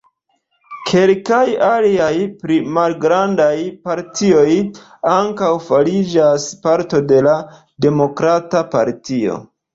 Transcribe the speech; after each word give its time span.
Kelkaj 0.91 1.41
aliaj 1.65 2.13
pli 2.45 2.57
malgrandaj 2.77 3.51
partioj 3.89 4.47
ankaŭ 5.17 5.51
fariĝis 5.67 6.49
parto 6.67 7.05
de 7.15 7.23
la 7.29 7.37
Demokrata 7.89 8.67
Partio. 8.75 9.39